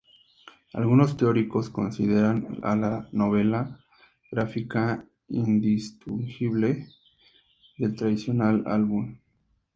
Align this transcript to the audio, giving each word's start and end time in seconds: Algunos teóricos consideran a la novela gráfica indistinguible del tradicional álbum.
Algunos 0.73 1.15
teóricos 1.15 1.69
consideran 1.69 2.57
a 2.63 2.75
la 2.75 3.07
novela 3.11 3.79
gráfica 4.31 5.05
indistinguible 5.27 6.87
del 7.77 7.95
tradicional 7.95 8.63
álbum. 8.65 9.15